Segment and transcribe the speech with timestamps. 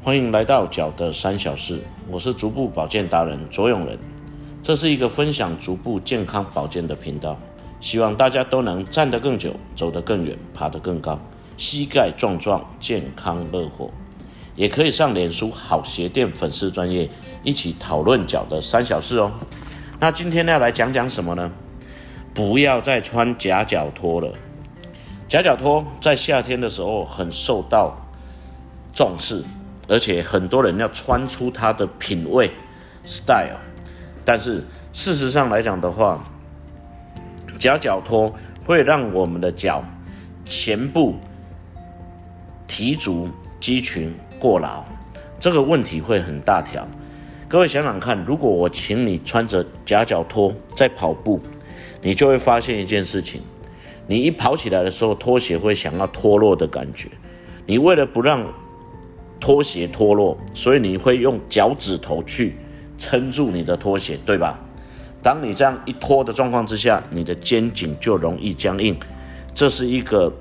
[0.00, 3.98] 欢迎来到脚的三小事，我是足部保健达人卓永仁。
[4.62, 7.36] 这是一个分享足部健康保健的频道，
[7.80, 11.18] 希望大家都能站得更久，走得更远，爬得更高，
[11.56, 13.90] 膝盖壮壮，健康乐活。
[14.54, 17.10] 也可以上脸书好鞋店粉丝专业
[17.42, 19.32] 一起讨论脚的三小事哦。
[19.98, 21.50] 那今天要来讲讲什么呢？
[22.32, 24.32] 不要再穿夹脚拖了。
[25.26, 27.94] 夹脚拖在夏天的时候很受到
[28.94, 29.42] 重视，
[29.88, 32.50] 而且很多人要穿出它的品味
[33.04, 33.58] style。
[34.24, 36.22] 但是事实上来讲的话，
[37.58, 38.32] 夹脚拖
[38.64, 39.82] 会让我们的脚
[40.44, 41.16] 前部
[42.68, 43.28] 提足
[43.58, 44.14] 肌群。
[44.40, 44.84] 过劳，
[45.40, 46.86] 这个问题会很大条。
[47.48, 51.40] 各位想想看，如果我请你穿着夹脚拖在跑步，
[52.00, 53.42] 你就会发现一件事情：
[54.06, 57.08] 你一跑起来的时候，拖鞋会想要脱落的感觉。
[57.66, 58.46] 你为了不让
[59.40, 62.54] 拖鞋脱落，所以你会用脚趾头去
[62.96, 64.58] 撑住你的拖鞋，对吧？
[65.22, 68.96] 当你这样一拖的状况之下，你的肩颈就容易僵硬。
[69.54, 70.32] 这是一个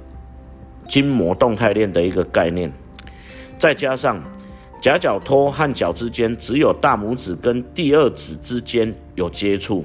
[0.87, 2.71] 筋膜动态链的一个概念。
[3.57, 4.21] 再加上
[4.79, 9.83] 夹脚拖和脚之间只有大拇指跟第二指之间有接触，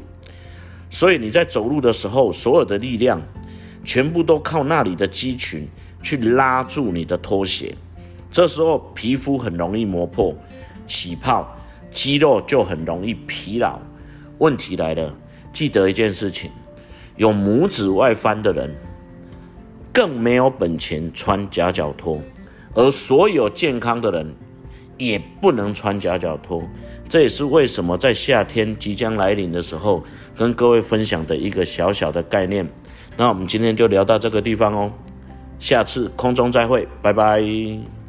[0.90, 3.22] 所以你在走路的时候，所有的力量
[3.82, 5.66] 全部都靠那里的肌群
[6.02, 7.74] 去拉住你的拖鞋。
[8.32, 10.34] 这时候皮肤很容易磨破、
[10.86, 11.46] 起泡，
[11.90, 13.78] 肌肉就很容易疲劳。
[14.38, 15.14] 问题来了，
[15.52, 16.50] 记得一件事情：
[17.16, 18.74] 有拇指外翻的人
[19.92, 22.18] 更没有本钱穿夹脚拖。
[22.74, 24.34] 而所有健康的人
[24.96, 26.62] 也不能穿夹脚拖，
[27.10, 30.02] 这也是为什么在夏天即将来临的时候，
[30.38, 32.66] 跟各位分享的一个小小的概念。
[33.18, 34.90] 那我们今天就聊到这个地方哦，
[35.58, 38.01] 下次空中再会，拜拜。